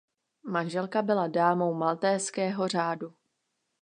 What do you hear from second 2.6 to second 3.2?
řádu.